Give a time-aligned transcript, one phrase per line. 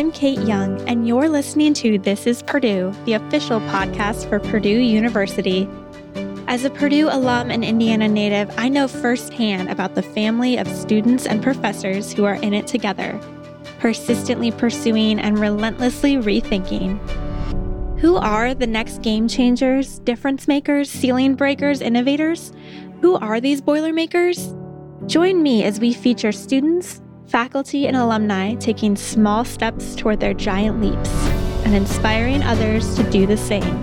[0.00, 4.78] I'm Kate Young, and you're listening to This is Purdue, the official podcast for Purdue
[4.78, 5.68] University.
[6.48, 11.26] As a Purdue alum and Indiana native, I know firsthand about the family of students
[11.26, 13.20] and professors who are in it together,
[13.78, 16.98] persistently pursuing and relentlessly rethinking.
[18.00, 22.54] Who are the next game changers, difference makers, ceiling breakers, innovators?
[23.02, 24.54] Who are these Boilermakers?
[25.04, 30.80] Join me as we feature students, faculty, and alumni taking small steps toward their giant
[30.80, 31.10] leaps
[31.64, 33.78] and inspiring others to do the same.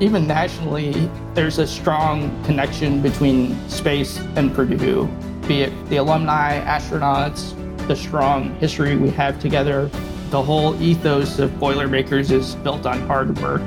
[0.00, 5.08] Even nationally, there's a strong connection between space and Purdue,
[5.46, 7.54] be it the alumni, astronauts,
[7.86, 9.88] the strong history we have together.
[10.30, 13.62] The whole ethos of Boilermakers is built on hard work.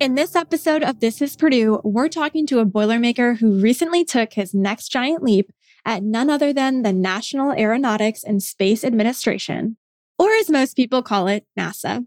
[0.00, 4.32] In this episode of This is Purdue, we're talking to a Boilermaker who recently took
[4.32, 5.52] his next giant leap
[5.84, 9.76] at none other than the National Aeronautics and Space Administration,
[10.18, 12.06] or as most people call it, NASA.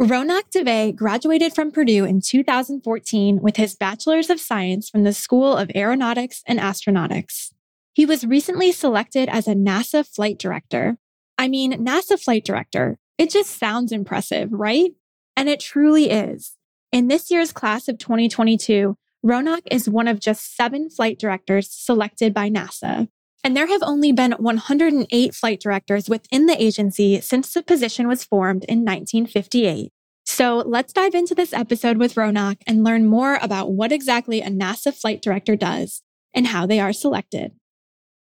[0.00, 5.56] Ronak Dave graduated from Purdue in 2014 with his Bachelor's of Science from the School
[5.56, 7.52] of Aeronautics and Astronautics.
[7.94, 10.98] He was recently selected as a NASA flight director.
[11.36, 12.96] I mean, NASA flight director.
[13.18, 14.92] It just sounds impressive, right?
[15.36, 16.56] And it truly is.
[16.94, 22.32] In this year's class of 2022, Ronak is one of just seven flight directors selected
[22.32, 23.08] by NASA.
[23.42, 28.22] And there have only been 108 flight directors within the agency since the position was
[28.22, 29.90] formed in 1958.
[30.24, 34.48] So let's dive into this episode with Ronak and learn more about what exactly a
[34.48, 36.00] NASA flight director does
[36.32, 37.54] and how they are selected.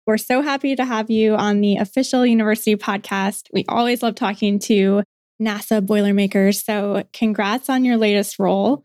[0.09, 3.43] We're so happy to have you on the official university podcast.
[3.53, 5.05] We always love talking to
[5.41, 6.65] NASA Boilermakers.
[6.65, 8.85] So, congrats on your latest role.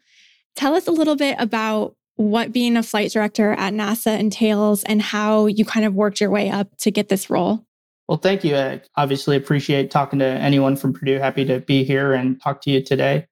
[0.55, 5.01] Tell us a little bit about what being a flight director at NASA entails and
[5.01, 7.65] how you kind of worked your way up to get this role.
[8.07, 8.57] Well, thank you.
[8.57, 11.17] I obviously appreciate talking to anyone from Purdue.
[11.17, 13.25] Happy to be here and talk to you today.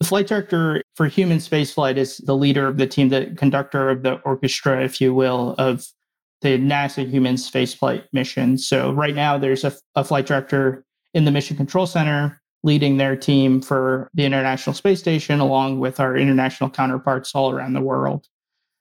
[0.00, 4.02] The flight director for human spaceflight is the leader of the team, the conductor of
[4.02, 5.86] the orchestra, if you will, of
[6.42, 8.58] the NASA human spaceflight mission.
[8.58, 10.84] So right now there's a, a flight director
[11.14, 16.00] in the Mission Control Center leading their team for the International Space Station, along with
[16.00, 18.26] our international counterparts all around the world.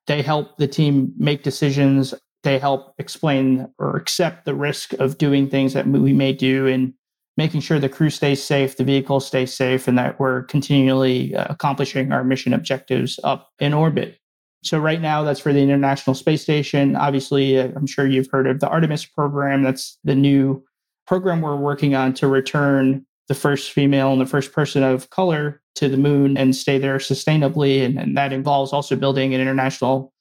[0.08, 2.14] They help the team make decisions.
[2.44, 6.94] They help explain or accept the risk of doing things that we may do and
[7.36, 11.48] making sure the crew stays safe, the vehicle stays safe, and that we're continually uh,
[11.50, 14.18] accomplishing our mission objectives up in orbit.
[14.64, 16.96] So, right now, that's for the International Space Station.
[16.96, 19.64] Obviously, uh, I'm sure you've heard of the Artemis program.
[19.64, 20.64] That's the new
[21.06, 25.62] program we're working on to return the first female and the first person of color
[25.76, 27.86] to the moon and stay there sustainably.
[27.86, 30.14] And, and that involves also building an international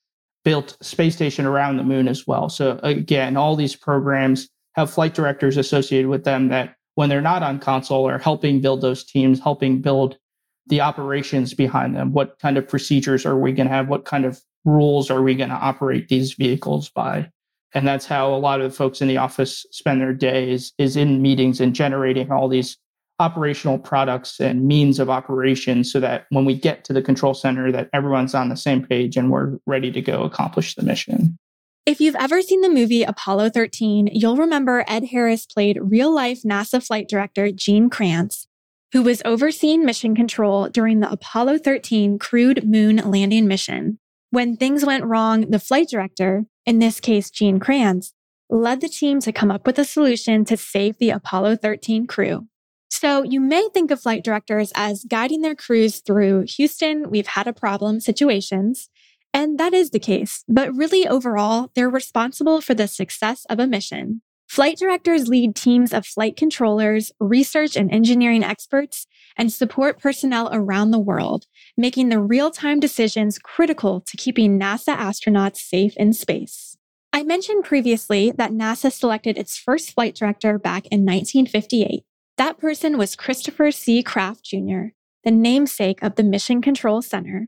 [0.45, 2.49] built space station around the moon as well.
[2.49, 7.43] So again, all these programs have flight directors associated with them that when they're not
[7.43, 10.19] on console are helping build those teams, helping build
[10.67, 12.13] the operations behind them.
[12.13, 13.89] What kind of procedures are we going to have?
[13.89, 17.31] What kind of rules are we going to operate these vehicles by?
[17.75, 20.97] And that's how a lot of the folks in the office spend their days is
[20.97, 22.77] in meetings and generating all these
[23.19, 27.71] operational products and means of operation so that when we get to the control center
[27.71, 31.39] that everyone's on the same page and we're ready to go accomplish the mission.
[31.85, 36.43] If you've ever seen the movie Apollo 13, you'll remember Ed Harris played real life
[36.43, 38.47] NASA flight director Gene Kranz,
[38.93, 43.99] who was overseeing mission control during the Apollo 13 crewed moon landing mission.
[44.31, 48.15] When things went wrong, the flight director, in this case Gene Kranz,
[48.49, 52.47] led the team to come up with a solution to save the Apollo 13 crew.
[52.93, 57.47] So you may think of flight directors as guiding their crews through Houston, we've had
[57.49, 58.91] a problem situations.
[59.33, 60.45] And that is the case.
[60.47, 64.21] But really, overall, they're responsible for the success of a mission.
[64.47, 69.07] Flight directors lead teams of flight controllers, research and engineering experts,
[69.39, 71.47] and support personnel around the world,
[71.79, 76.77] making the real time decisions critical to keeping NASA astronauts safe in space.
[77.11, 82.05] I mentioned previously that NASA selected its first flight director back in 1958.
[82.39, 84.03] That person was Christopher C.
[84.03, 84.93] Kraft Jr.,
[85.25, 87.47] the namesake of the Mission Control Center.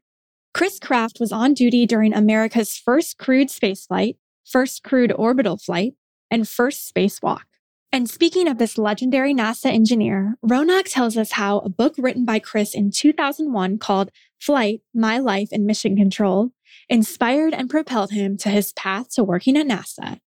[0.52, 5.94] Chris Kraft was on duty during America's first crewed spaceflight, first crewed orbital flight,
[6.30, 7.42] and first spacewalk.
[7.92, 12.38] And speaking of this legendary NASA engineer, Ronak tells us how a book written by
[12.38, 14.10] Chris in 2001 called
[14.40, 16.50] Flight, My Life in Mission Control
[16.88, 20.18] inspired and propelled him to his path to working at NASA.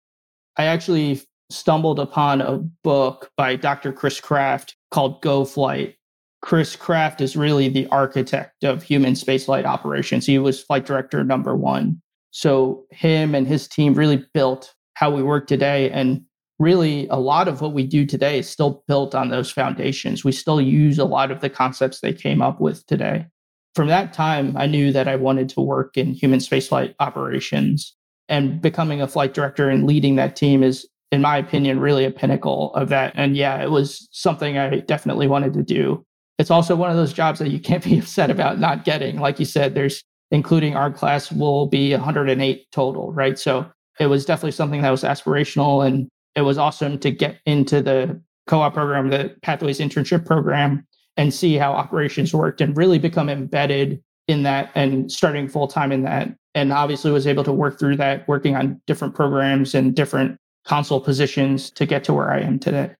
[0.56, 3.92] I actually stumbled upon a book by Dr.
[3.92, 5.96] Chris Kraft called Go Flight.
[6.42, 10.26] Chris Kraft is really the architect of human spaceflight operations.
[10.26, 12.00] He was flight director number one.
[12.30, 15.90] So him and his team really built how we work today.
[15.90, 16.22] And
[16.58, 20.24] really, a lot of what we do today is still built on those foundations.
[20.24, 23.26] We still use a lot of the concepts they came up with today.
[23.74, 27.94] From that time, I knew that I wanted to work in human spaceflight operations.
[28.28, 32.10] And becoming a flight director and leading that team is, in my opinion, really a
[32.10, 33.12] pinnacle of that.
[33.16, 36.04] And yeah, it was something I definitely wanted to do.
[36.38, 39.18] It's also one of those jobs that you can't be upset about not getting.
[39.18, 43.38] Like you said, there's including our class will be 108 total, right?
[43.38, 43.66] So
[43.98, 48.20] it was definitely something that was aspirational and it was awesome to get into the
[48.46, 54.02] co-op program, the Pathways internship program and see how operations worked and really become embedded
[54.28, 56.28] in that and starting full time in that.
[56.54, 60.38] And obviously was able to work through that, working on different programs and different
[60.68, 62.94] console positions to get to where I am today.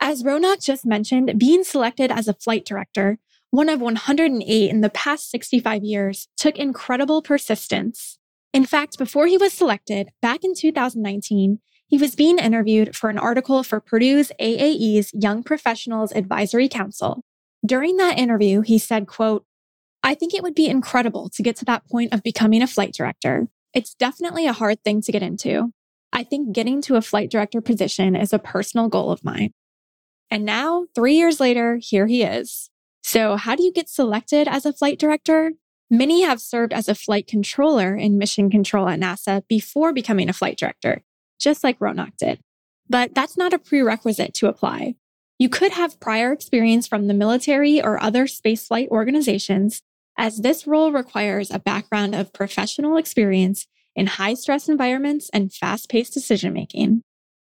[0.00, 3.18] As Ronak just mentioned, being selected as a flight director
[3.50, 8.18] one of 108 in the past 65 years, took incredible persistence.
[8.52, 11.58] In fact, before he was selected, back in 2019,
[11.88, 17.24] he was being interviewed for an article for Purdue's AAE's Young Professionals Advisory Council.
[17.66, 19.44] During that interview, he said, quote,
[20.02, 22.94] I think it would be incredible to get to that point of becoming a flight
[22.96, 23.48] director.
[23.74, 25.72] It's definitely a hard thing to get into.
[26.12, 29.52] I think getting to a flight director position is a personal goal of mine.
[30.30, 32.70] And now, three years later, here he is.
[33.02, 35.52] So, how do you get selected as a flight director?
[35.90, 40.32] Many have served as a flight controller in mission control at NASA before becoming a
[40.32, 41.02] flight director,
[41.40, 42.40] just like Ronak did.
[42.88, 44.94] But that's not a prerequisite to apply.
[45.38, 49.82] You could have prior experience from the military or other spaceflight organizations,
[50.16, 53.66] as this role requires a background of professional experience
[54.00, 57.02] in high stress environments and fast paced decision making.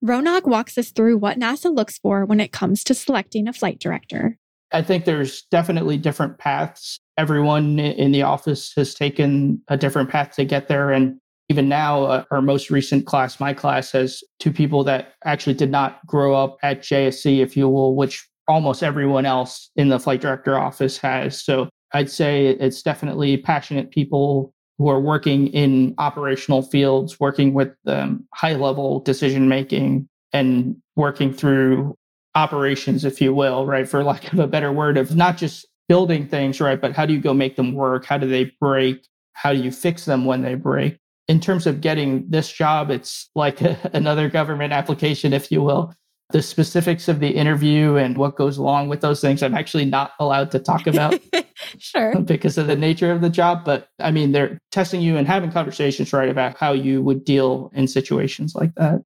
[0.05, 3.79] Ronak walks us through what NASA looks for when it comes to selecting a flight
[3.79, 4.37] director.
[4.71, 6.99] I think there's definitely different paths.
[7.17, 10.91] Everyone in the office has taken a different path to get there.
[10.91, 11.17] And
[11.49, 15.71] even now, uh, our most recent class, my class, has two people that actually did
[15.71, 20.21] not grow up at JSC, if you will, which almost everyone else in the flight
[20.21, 21.43] director office has.
[21.43, 27.73] So I'd say it's definitely passionate people who are working in operational fields, working with
[27.87, 31.97] um, high level decision making and working through
[32.35, 33.87] operations, if you will, right?
[33.87, 36.79] For lack of a better word, of not just building things, right?
[36.79, 38.05] But how do you go make them work?
[38.05, 39.07] How do they break?
[39.33, 40.97] How do you fix them when they break?
[41.27, 45.93] In terms of getting this job, it's like a, another government application, if you will.
[46.31, 50.13] The specifics of the interview and what goes along with those things, I'm actually not
[50.19, 51.19] allowed to talk about.
[51.77, 52.19] sure.
[52.21, 53.63] Because of the nature of the job.
[53.63, 57.71] But I mean, they're testing you and having conversations, right, about how you would deal
[57.73, 59.01] in situations like that.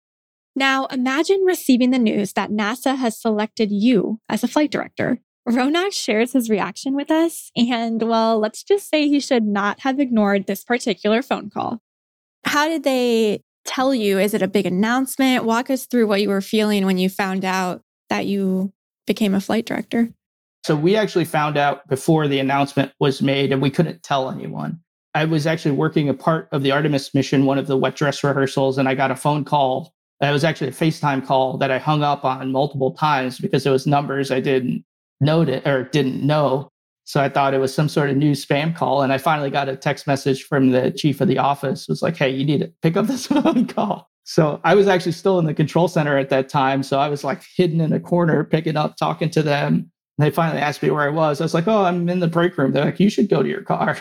[0.55, 5.19] Now, imagine receiving the news that NASA has selected you as a flight director.
[5.47, 9.99] Ronak shares his reaction with us, and well, let's just say he should not have
[9.99, 11.81] ignored this particular phone call.
[12.45, 14.19] How did they tell you?
[14.19, 15.45] Is it a big announcement?
[15.45, 18.73] Walk us through what you were feeling when you found out that you
[19.07, 20.09] became a flight director.
[20.65, 24.79] So, we actually found out before the announcement was made, and we couldn't tell anyone.
[25.15, 28.23] I was actually working a part of the Artemis mission, one of the wet dress
[28.23, 31.77] rehearsals, and I got a phone call it was actually a FaceTime call that I
[31.77, 34.83] hung up on multiple times because it was numbers I didn't
[35.21, 36.69] it or didn't know.
[37.09, 39.01] So I thought it was some sort of new spam call.
[39.01, 41.81] And I finally got a text message from the chief of the office.
[41.81, 44.11] It was like, hey, you need to pick up this phone call.
[44.25, 46.83] So I was actually still in the control center at that time.
[46.83, 49.89] So I was like hidden in a corner, picking up, talking to them.
[50.19, 51.41] And they finally asked me where I was.
[51.41, 52.73] I was like, oh, I'm in the break room.
[52.73, 53.97] They're like, you should go to your car.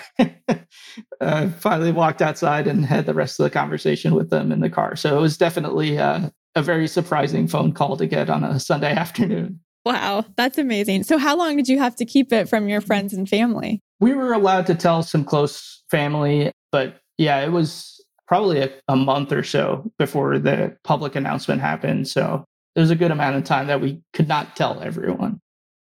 [1.22, 4.68] I finally walked outside and had the rest of the conversation with them in the
[4.68, 4.96] car.
[4.96, 8.92] So it was definitely uh, a very surprising phone call to get on a Sunday
[8.94, 9.60] afternoon.
[9.88, 11.04] Wow, that's amazing.
[11.04, 13.80] So, how long did you have to keep it from your friends and family?
[14.00, 18.96] We were allowed to tell some close family, but yeah, it was probably a, a
[18.96, 22.06] month or so before the public announcement happened.
[22.06, 25.40] So, there was a good amount of time that we could not tell everyone.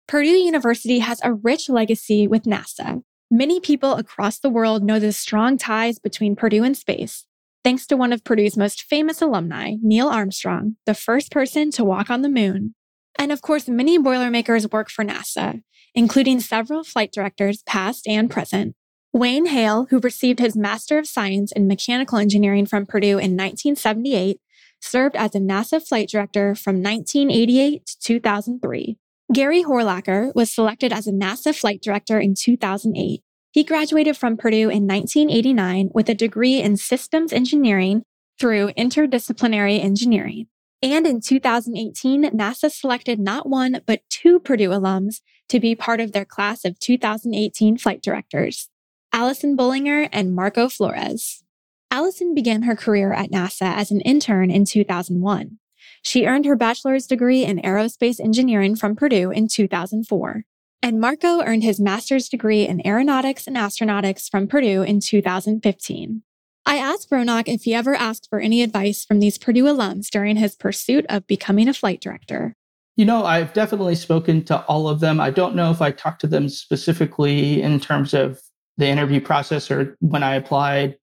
[0.08, 3.04] Purdue University has a rich legacy with NASA.
[3.30, 7.28] Many people across the world know the strong ties between Purdue and space,
[7.64, 12.10] thanks to one of Purdue's most famous alumni, Neil Armstrong, the first person to walk
[12.10, 12.74] on the moon.
[13.18, 15.62] And of course, many Boilermakers work for NASA,
[15.94, 18.76] including several flight directors, past and present.
[19.14, 24.40] Wayne Hale, who received his Master of Science in Mechanical Engineering from Purdue in 1978,
[24.80, 28.98] served as a NASA flight director from 1988 to 2003.
[29.34, 33.22] Gary Horlacher was selected as a NASA flight director in 2008.
[33.52, 38.04] He graduated from Purdue in 1989 with a degree in systems engineering
[38.40, 40.48] through interdisciplinary engineering.
[40.84, 46.12] And in 2018, NASA selected not one, but two Purdue alums to be part of
[46.12, 48.70] their class of 2018 flight directors,
[49.14, 51.44] Allison Bolinger and Marco Flores.
[51.92, 55.60] Allison began her career at NASA as an intern in 2001.
[56.02, 60.44] She earned her bachelor's degree in aerospace engineering from Purdue in 2004.
[60.82, 66.24] And Marco earned his master's degree in aeronautics and astronautics from Purdue in 2015.
[66.66, 70.36] I asked Ronak if he ever asked for any advice from these Purdue alums during
[70.38, 72.56] his pursuit of becoming a flight director.
[72.98, 75.20] You know, I've definitely spoken to all of them.
[75.20, 78.42] I don't know if I talked to them specifically in terms of
[78.78, 80.98] the interview process or when I applied.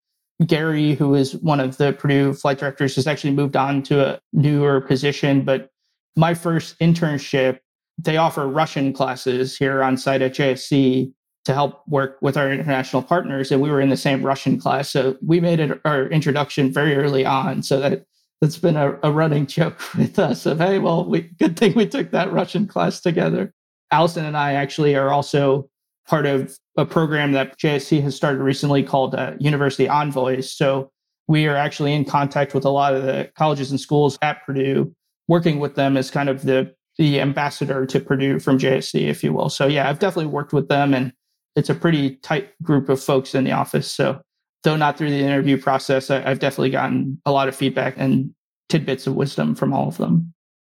[0.45, 4.19] Gary, who is one of the Purdue flight directors, has actually moved on to a
[4.33, 5.43] newer position.
[5.43, 5.71] But
[6.15, 7.59] my first internship,
[7.97, 11.11] they offer Russian classes here on site at JSC
[11.47, 13.53] to help work with our international partners.
[13.53, 14.89] And we were in the same Russian class.
[14.89, 17.63] So we made it our introduction very early on.
[17.63, 18.03] So that
[18.41, 21.87] that's been a, a running joke with us of, hey, well, we, good thing we
[21.87, 23.53] took that Russian class together.
[23.91, 25.69] Allison and I actually are also
[26.05, 30.53] part of a program that JSC has started recently called uh, University Envoys.
[30.53, 30.91] So
[31.29, 34.93] we are actually in contact with a lot of the colleges and schools at Purdue,
[35.29, 39.31] working with them as kind of the the ambassador to Purdue from JSC, if you
[39.31, 39.49] will.
[39.49, 41.13] So yeah, I've definitely worked with them and
[41.57, 43.91] it's a pretty tight group of folks in the office.
[43.91, 44.21] So
[44.63, 48.31] though not through the interview process, I, I've definitely gotten a lot of feedback and
[48.69, 50.33] tidbits of wisdom from all of them.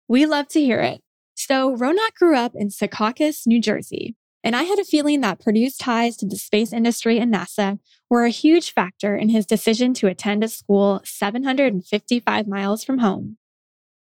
[0.09, 1.03] We love to hear it.
[1.35, 5.77] So Ronak grew up in Secaucus, New Jersey, and I had a feeling that Purdue's
[5.77, 10.07] ties to the space industry and NASA were a huge factor in his decision to
[10.07, 13.37] attend a school 755 miles from home.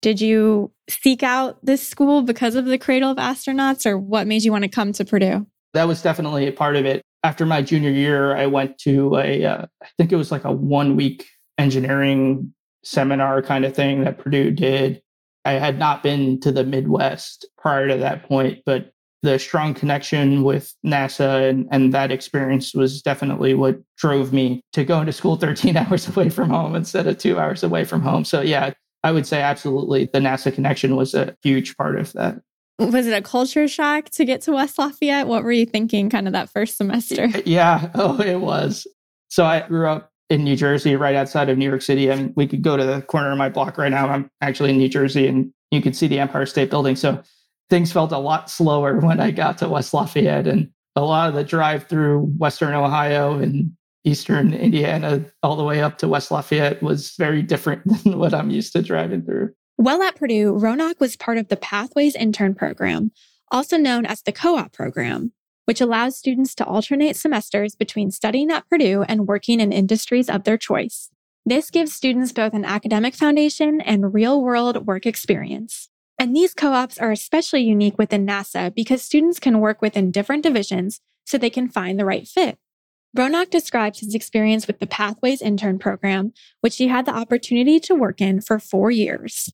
[0.00, 4.44] Did you seek out this school because of the Cradle of Astronauts, or what made
[4.44, 5.46] you want to come to Purdue?
[5.74, 7.02] That was definitely a part of it.
[7.22, 10.52] After my junior year, I went to a, uh, I think it was like a
[10.52, 15.02] one week engineering seminar kind of thing that Purdue did.
[15.44, 20.44] I had not been to the Midwest prior to that point, but the strong connection
[20.44, 25.36] with NASA and, and that experience was definitely what drove me to go into school
[25.36, 28.24] 13 hours away from home instead of two hours away from home.
[28.24, 28.72] So, yeah,
[29.02, 32.40] I would say absolutely the NASA connection was a huge part of that.
[32.80, 35.26] Was it a culture shock to get to West Lafayette?
[35.26, 37.26] What were you thinking kind of that first semester?
[37.44, 38.86] Yeah, oh, it was.
[39.28, 42.08] So, I grew up in New Jersey, right outside of New York City.
[42.08, 44.08] and we could go to the corner of my block right now.
[44.08, 46.96] I'm actually in New Jersey and you could see the Empire State Building.
[46.96, 47.22] So,
[47.68, 51.34] things felt a lot slower when I got to West Lafayette and a lot of
[51.34, 53.72] the drive through Western Ohio and
[54.04, 58.50] Eastern Indiana all the way up to West Lafayette was very different than what I'm
[58.50, 59.54] used to driving through.
[59.80, 63.12] While at Purdue, Ronak was part of the Pathways Intern Program,
[63.50, 65.32] also known as the Co op program,
[65.64, 70.44] which allows students to alternate semesters between studying at Purdue and working in industries of
[70.44, 71.08] their choice.
[71.46, 75.88] This gives students both an academic foundation and real world work experience.
[76.18, 81.00] And these co-ops are especially unique within NASA because students can work within different divisions
[81.24, 82.58] so they can find the right fit.
[83.16, 87.94] Ronak describes his experience with the Pathways intern program, which he had the opportunity to
[87.94, 89.50] work in for four years.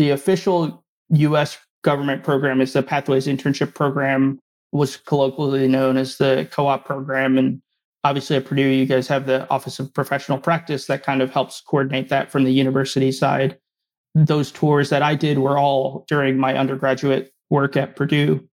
[0.00, 4.38] The official US government program is the Pathways internship program,
[4.72, 7.36] was colloquially known as the co-op program.
[7.36, 7.60] And
[8.02, 11.60] obviously at Purdue, you guys have the Office of Professional Practice that kind of helps
[11.60, 13.58] coordinate that from the university side
[14.14, 18.48] those tours that I did were all during my undergraduate work at Purdue.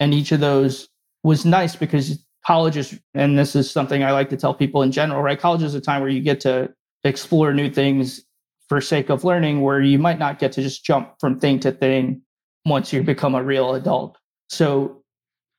[0.00, 0.88] And each of those
[1.22, 5.20] was nice because colleges, and this is something I like to tell people in general,
[5.20, 5.38] right?
[5.38, 6.72] College is a time where you get to
[7.04, 8.25] explore new things
[8.68, 11.72] for sake of learning, where you might not get to just jump from thing to
[11.72, 12.22] thing
[12.64, 14.18] once you become a real adult.
[14.48, 15.02] So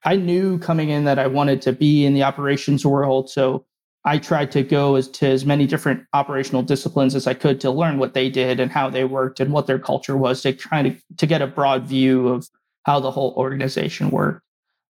[0.03, 3.29] I knew coming in that I wanted to be in the operations world.
[3.29, 3.65] So
[4.05, 7.71] I tried to go as to as many different operational disciplines as I could to
[7.71, 10.81] learn what they did and how they worked and what their culture was to try
[10.83, 12.47] to, to get a broad view of
[12.85, 14.43] how the whole organization worked.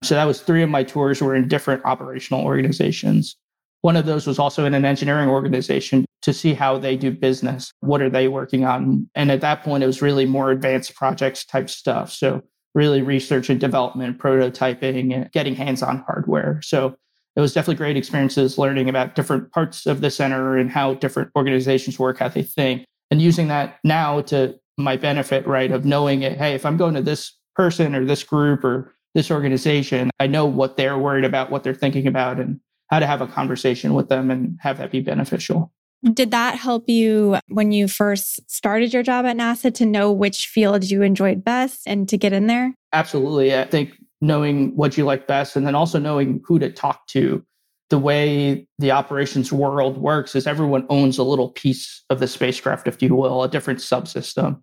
[0.03, 3.37] So that was three of my tours were in different operational organizations.
[3.85, 7.71] One of those was also in an engineering organization to see how they do business.
[7.81, 9.07] What are they working on?
[9.13, 12.11] And at that point, it was really more advanced projects type stuff.
[12.11, 12.41] So
[12.73, 16.61] really research and development, prototyping, and getting hands on hardware.
[16.63, 16.95] So
[17.35, 21.29] it was definitely great experiences learning about different parts of the center and how different
[21.35, 25.69] organizations work, how they think, and using that now to my benefit, right?
[25.69, 29.29] Of knowing it, hey, if I'm going to this person or this group or this
[29.29, 33.21] organization, I know what they're worried about, what they're thinking about, and how to have
[33.21, 35.71] a conversation with them and have that be beneficial.
[36.13, 40.47] Did that help you when you first started your job at NASA to know which
[40.47, 42.75] field you enjoyed best and to get in there?
[42.93, 43.57] Absolutely.
[43.57, 47.43] I think knowing what you like best and then also knowing who to talk to.
[47.89, 52.87] The way the operations world works is everyone owns a little piece of the spacecraft,
[52.87, 54.61] if you will, a different subsystem.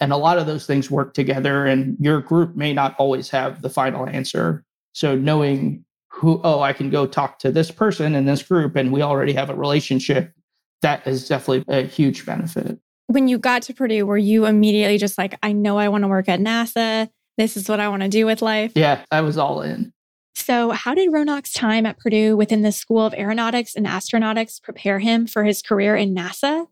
[0.00, 3.62] And a lot of those things work together, and your group may not always have
[3.62, 4.64] the final answer.
[4.92, 5.85] So, knowing
[6.16, 9.34] who, oh, I can go talk to this person in this group, and we already
[9.34, 10.32] have a relationship,
[10.80, 12.78] that is definitely a huge benefit.
[13.08, 16.08] When you got to Purdue, were you immediately just like, I know I want to
[16.08, 17.10] work at NASA?
[17.36, 18.72] This is what I want to do with life?
[18.74, 19.92] Yeah, I was all in.
[20.34, 24.98] So, how did Ronak's time at Purdue within the School of Aeronautics and Astronautics prepare
[24.98, 26.66] him for his career in NASA?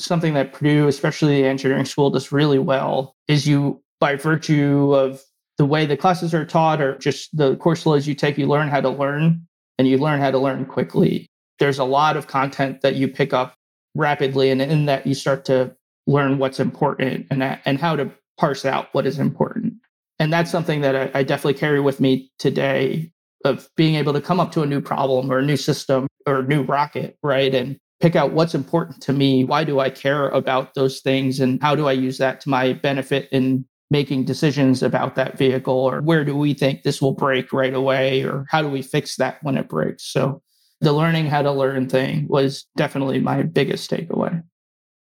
[0.00, 5.22] Something that Purdue, especially the engineering school, does really well is you, by virtue of
[5.60, 8.68] the way the classes are taught or just the course loads you take, you learn
[8.68, 9.46] how to learn
[9.78, 11.26] and you learn how to learn quickly.
[11.58, 13.54] There's a lot of content that you pick up
[13.94, 15.76] rapidly, and in that you start to
[16.06, 19.74] learn what's important and, and how to parse out what is important
[20.20, 23.10] and that's something that I, I definitely carry with me today
[23.46, 26.40] of being able to come up to a new problem or a new system or
[26.40, 27.52] a new rocket, right?
[27.54, 29.44] And pick out what's important to me.
[29.44, 31.40] Why do I care about those things?
[31.40, 35.74] And how do I use that to my benefit in making decisions about that vehicle?
[35.74, 38.22] Or where do we think this will break right away?
[38.22, 40.04] Or how do we fix that when it breaks?
[40.04, 40.42] So
[40.80, 44.42] the learning how to learn thing was definitely my biggest takeaway.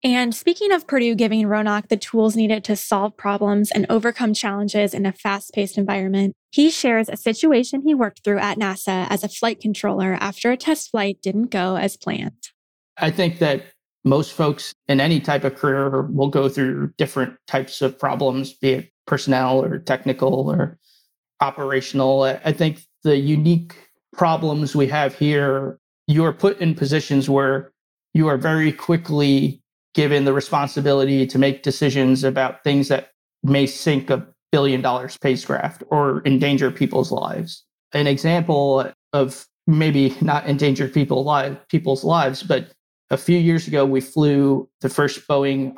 [0.04, 4.94] And speaking of Purdue giving Ronak the tools needed to solve problems and overcome challenges
[4.94, 9.24] in a fast paced environment, he shares a situation he worked through at NASA as
[9.24, 12.50] a flight controller after a test flight didn't go as planned.
[12.98, 13.64] I think that
[14.08, 18.70] most folks in any type of career will go through different types of problems, be
[18.70, 20.78] it personnel or technical or
[21.42, 22.24] operational.
[22.24, 23.76] I think the unique
[24.14, 27.72] problems we have here, you are put in positions where
[28.14, 29.62] you are very quickly
[29.94, 33.12] given the responsibility to make decisions about things that
[33.44, 37.64] may sink a billion dollar spacecraft or endanger people's lives.
[37.94, 42.72] An example of maybe not endanger people's lives, but
[43.10, 45.74] a few years ago, we flew the first Boeing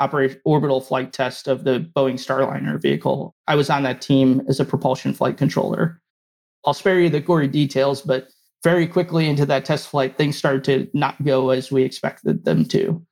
[0.45, 3.35] orbital flight test of the Boeing Starliner vehicle.
[3.47, 6.01] I was on that team as a propulsion flight controller.
[6.65, 8.29] I'll spare you the gory details, but
[8.63, 12.65] very quickly into that test flight, things started to not go as we expected them
[12.65, 13.05] to.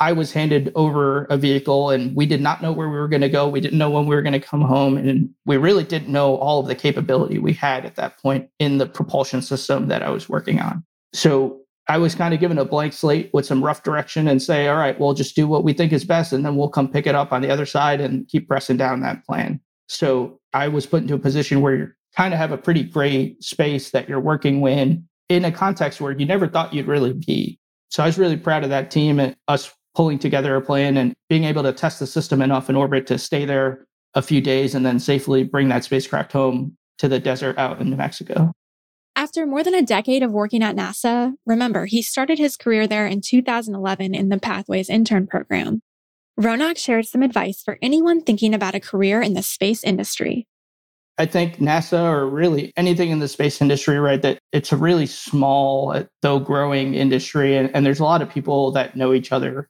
[0.00, 3.20] I was handed over a vehicle and we did not know where we were going
[3.20, 3.48] to go.
[3.48, 4.96] We didn't know when we were going to come home.
[4.96, 8.78] And we really didn't know all of the capability we had at that point in
[8.78, 10.84] the propulsion system that I was working on.
[11.12, 11.59] So
[11.90, 14.76] I was kind of given a blank slate with some rough direction and say, all
[14.76, 16.32] right, we'll just do what we think is best.
[16.32, 19.00] And then we'll come pick it up on the other side and keep pressing down
[19.00, 19.60] that plan.
[19.88, 23.34] So I was put into a position where you kind of have a pretty gray
[23.40, 27.58] space that you're working in in a context where you never thought you'd really be.
[27.88, 31.12] So I was really proud of that team and us pulling together a plan and
[31.28, 34.76] being able to test the system enough in orbit to stay there a few days
[34.76, 38.52] and then safely bring that spacecraft home to the desert out in New Mexico.
[39.20, 43.06] After more than a decade of working at NASA, remember, he started his career there
[43.06, 45.82] in 2011 in the Pathways intern program.
[46.40, 50.46] Ronak shared some advice for anyone thinking about a career in the space industry.
[51.18, 55.04] I think NASA or really anything in the space industry, right, that it's a really
[55.04, 57.58] small, though growing industry.
[57.58, 59.68] And, and there's a lot of people that know each other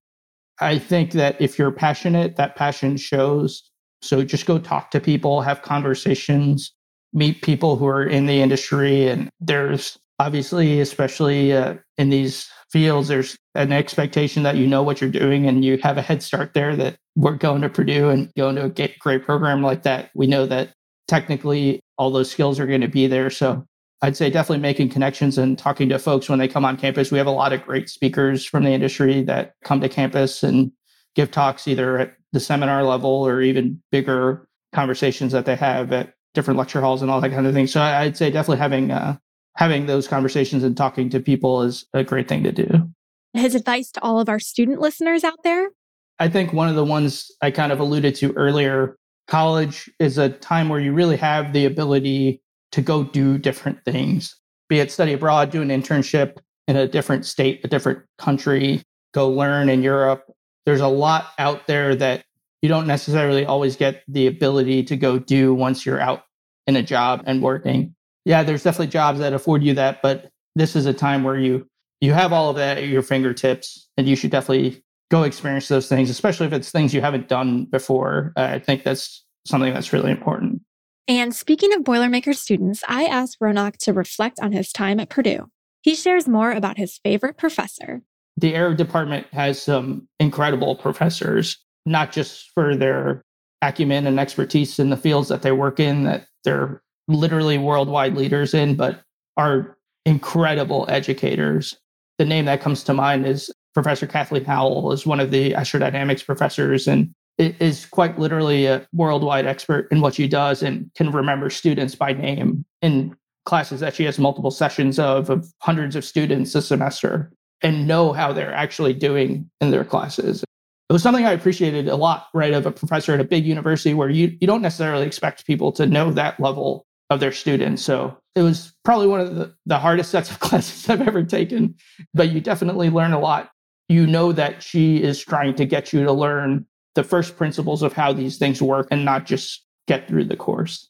[0.61, 3.69] I think that if you're passionate, that passion shows.
[4.03, 6.73] So just go talk to people, have conversations,
[7.13, 9.09] meet people who are in the industry.
[9.09, 15.01] And there's obviously, especially uh, in these fields, there's an expectation that you know what
[15.01, 18.33] you're doing and you have a head start there that we're going to Purdue and
[18.37, 20.11] going to a great program like that.
[20.15, 20.73] We know that
[21.09, 23.31] technically all those skills are going to be there.
[23.31, 23.67] So
[24.03, 27.11] I'd say definitely making connections and talking to folks when they come on campus.
[27.11, 30.73] We have a lot of great speakers from the industry that come to campus and
[31.15, 36.15] give talks either at the seminar level or even bigger conversations that they have at
[36.35, 37.67] different lecture halls and all that kind of thing.
[37.67, 39.17] So I'd say definitely having uh,
[39.57, 42.89] having those conversations and talking to people is a great thing to do.
[43.35, 45.71] His advice to all of our student listeners out there?
[46.19, 50.29] I think one of the ones I kind of alluded to earlier, college is a
[50.29, 54.37] time where you really have the ability to go do different things,
[54.69, 56.39] be it study abroad, do an internship
[56.69, 60.25] in a different state, a different country, go learn in Europe.
[60.67, 62.25] There's a lot out there that
[62.63, 66.25] you don't necessarily always get the ability to go do once you're out
[66.67, 67.95] in a job and working.
[68.25, 71.67] Yeah, there's definitely jobs that afford you that, but this is a time where you
[72.01, 75.89] you have all of that at your fingertips and you should definitely go experience those
[75.89, 78.33] things, especially if it's things you haven't done before.
[78.37, 80.63] Uh, I think that's something that's really important.
[81.09, 85.51] And speaking of Boilermaker students, I asked Ronak to reflect on his time at Purdue.
[85.83, 88.03] He shares more about his favorite professor.
[88.37, 91.59] The Air Department has some incredible professors,
[91.91, 93.23] not just for their
[93.63, 98.55] acumen and expertise in the fields that they work in, that they're literally worldwide leaders
[98.55, 99.03] in, but
[99.37, 99.77] are
[100.07, 101.77] incredible educators.
[102.19, 106.25] The name that comes to mind is Professor Kathleen Howell is one of the astrodynamics
[106.25, 111.49] professors and is quite literally a worldwide expert in what she does and can remember
[111.51, 116.55] students by name in classes that she has multiple sessions of of hundreds of students
[116.55, 120.45] a semester and know how they're actually doing in their classes.
[120.91, 122.53] It was something I appreciated a lot, right?
[122.53, 125.87] Of a professor at a big university where you, you don't necessarily expect people to
[125.87, 127.81] know that level of their students.
[127.81, 131.77] So it was probably one of the, the hardest sets of classes I've ever taken,
[132.13, 133.53] but you definitely learn a lot.
[133.89, 137.93] You know that she is trying to get you to learn the first principles of
[137.93, 140.89] how these things work and not just get through the course.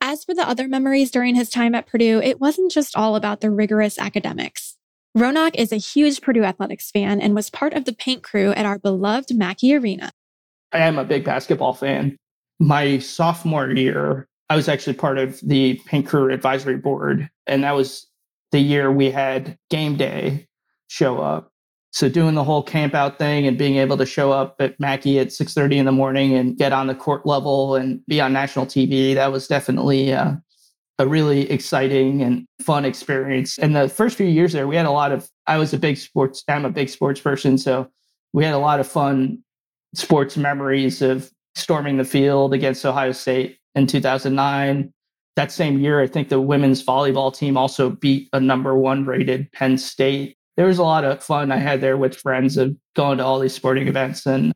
[0.00, 3.42] As for the other memories during his time at Purdue, it wasn't just all about
[3.42, 4.65] the rigorous academics.
[5.16, 8.66] Ronak is a huge Purdue athletics fan and was part of the paint crew at
[8.66, 10.12] our beloved Mackey Arena.
[10.72, 12.18] I am a big basketball fan.
[12.60, 17.74] My sophomore year, I was actually part of the paint crew advisory board, and that
[17.74, 18.06] was
[18.52, 20.46] the year we had game day
[20.88, 21.50] show up.
[21.92, 25.18] So doing the whole camp out thing and being able to show up at Mackey
[25.18, 28.66] at 6:30 in the morning and get on the court level and be on national
[28.66, 30.34] TV, that was definitely uh,
[30.98, 33.58] a really exciting and fun experience.
[33.58, 35.28] And the first few years there, we had a lot of.
[35.46, 36.42] I was a big sports.
[36.48, 37.88] I'm a big sports person, so
[38.32, 39.42] we had a lot of fun
[39.94, 44.92] sports memories of storming the field against Ohio State in 2009.
[45.36, 49.52] That same year, I think the women's volleyball team also beat a number one rated
[49.52, 53.18] Penn State there was a lot of fun I had there with friends of going
[53.18, 54.54] to all these sporting events and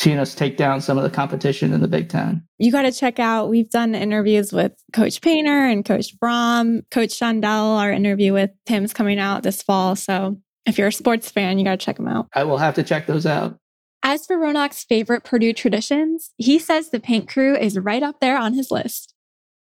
[0.00, 2.42] seeing us take down some of the competition in the Big Ten.
[2.56, 7.10] You got to check out, we've done interviews with Coach Painter and Coach Brohm, Coach
[7.10, 7.78] Shondell.
[7.78, 9.94] Our interview with Tim's coming out this fall.
[9.96, 12.28] So if you're a sports fan, you got to check them out.
[12.34, 13.58] I will have to check those out.
[14.02, 18.38] As for Ronak's favorite Purdue traditions, he says the paint crew is right up there
[18.38, 19.12] on his list.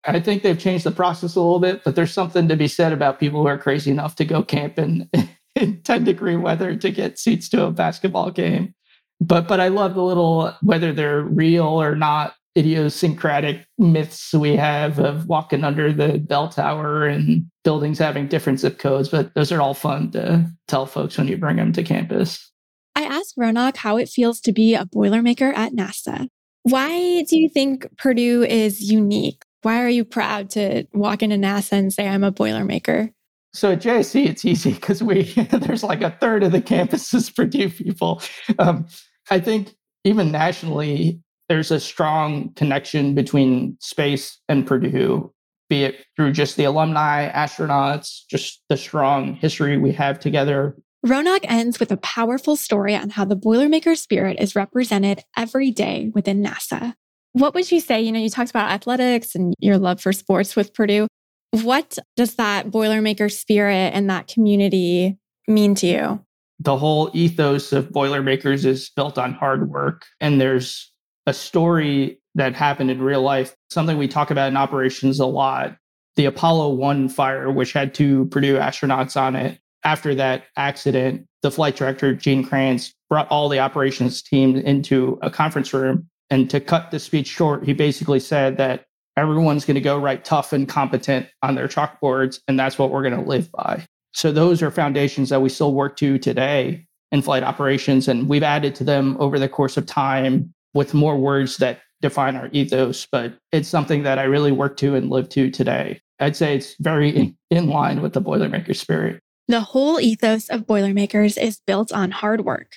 [0.04, 2.92] I think they've changed the process a little bit, but there's something to be said
[2.92, 5.08] about people who are crazy enough to go camping
[5.54, 8.74] in 10 degree weather to get seats to a basketball game.
[9.20, 14.98] But but I love the little whether they're real or not idiosyncratic myths we have
[14.98, 19.10] of walking under the bell tower and buildings having different zip codes.
[19.10, 22.50] But those are all fun to tell folks when you bring them to campus.
[22.94, 26.28] I asked Ronak how it feels to be a Boilermaker at NASA.
[26.62, 29.42] Why do you think Purdue is unique?
[29.62, 33.12] Why are you proud to walk into NASA and say, I'm a Boilermaker?
[33.52, 37.30] So at JSC, it's easy because we there's like a third of the campus is
[37.30, 38.22] Purdue people.
[38.58, 38.86] Um,
[39.30, 45.32] I think even nationally, there's a strong connection between space and Purdue,
[45.68, 50.76] be it through just the alumni, astronauts, just the strong history we have together.
[51.04, 56.10] Ronak ends with a powerful story on how the Boilermaker spirit is represented every day
[56.14, 56.94] within NASA.
[57.32, 58.00] What would you say?
[58.00, 61.06] You know, you talked about athletics and your love for sports with Purdue.
[61.50, 66.25] What does that Boilermaker spirit and that community mean to you?
[66.60, 70.06] The whole ethos of Boilermakers is built on hard work.
[70.20, 70.90] And there's
[71.26, 75.76] a story that happened in real life, something we talk about in operations a lot.
[76.16, 79.58] The Apollo 1 fire, which had two Purdue astronauts on it.
[79.84, 85.30] After that accident, the flight director, Gene Kranz, brought all the operations team into a
[85.30, 86.08] conference room.
[86.30, 90.24] And to cut the speech short, he basically said that everyone's going to go write
[90.24, 93.86] tough and competent on their chalkboards, and that's what we're going to live by.
[94.16, 98.42] So those are foundations that we still work to today in flight operations, and we've
[98.42, 103.06] added to them over the course of time with more words that define our ethos.
[103.12, 106.00] But it's something that I really work to and live to today.
[106.18, 109.20] I'd say it's very in line with the Boilermaker spirit.
[109.48, 112.72] The whole ethos of Boilermakers is built on hard work.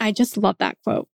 [0.00, 1.06] I just love that quote.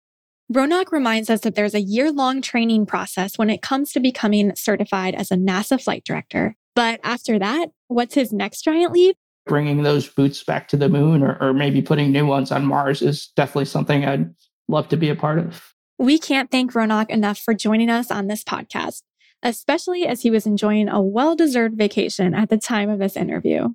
[0.52, 4.54] Ronak reminds us that there's a year long training process when it comes to becoming
[4.54, 6.54] certified as a NASA flight director.
[6.76, 9.16] But after that, what's his next giant leap?
[9.46, 13.02] Bringing those boots back to the moon or, or maybe putting new ones on Mars
[13.02, 14.34] is definitely something I'd
[14.68, 15.74] love to be a part of.
[15.98, 19.02] We can't thank Ronak enough for joining us on this podcast,
[19.42, 23.68] especially as he was enjoying a well deserved vacation at the time of this interview.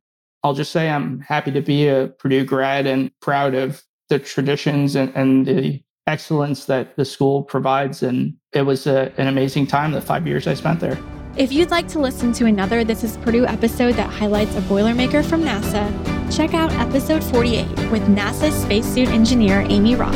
[0.43, 4.95] I'll just say I'm happy to be a Purdue grad and proud of the traditions
[4.95, 8.01] and, and the excellence that the school provides.
[8.01, 10.97] And it was a, an amazing time, the five years I spent there.
[11.37, 15.23] If you'd like to listen to another This is Purdue episode that highlights a Boilermaker
[15.23, 15.87] from NASA,
[16.35, 20.15] check out episode 48 with NASA spacesuit engineer Amy Ross.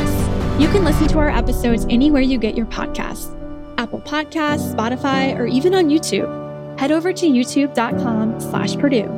[0.60, 3.30] You can listen to our episodes anywhere you get your podcasts
[3.78, 6.78] Apple Podcasts, Spotify, or even on YouTube.
[6.78, 9.08] Head over to youtube.com slash Purdue.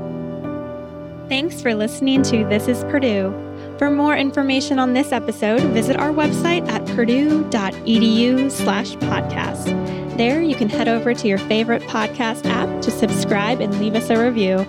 [1.29, 3.35] Thanks for listening to This is Purdue.
[3.79, 10.06] For more information on this episode, visit our website at purdue.edu slash podcast.
[10.17, 14.09] There you can head over to your favorite podcast app to subscribe and leave us
[14.09, 14.61] a review.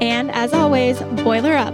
[0.00, 1.72] And as always, boiler up.